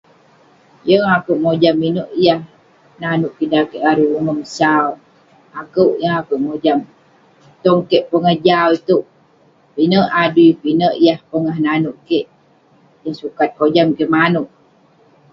Yeng 0.87 1.05
akouk 1.15 1.39
mojam 1.43 1.75
inouk 1.89 2.09
yah 2.25 2.41
nanouk 3.01 3.33
kik 3.37 3.49
dan 3.51 3.65
keik 3.69 3.83
larui 3.85 4.13
umon 4.19 4.39
sau, 4.57 4.87
akouk 5.61 5.91
yeng 6.01 6.15
akouk 6.19 6.41
mojam..Tong 6.45 7.81
keik 7.89 8.05
pongah 8.09 8.37
jau 8.45 8.69
itouk 8.77 9.03
,pinek 9.73 10.11
adui 10.21 10.51
pinek 10.61 10.93
yah 11.05 11.19
pongah 11.29 11.57
nanouk 11.65 11.97
kik 12.07 12.25
yeng 13.01 13.17
sukat 13.21 13.49
kojam 13.59 13.87
kik 13.97 14.11
manouk. 14.15 14.49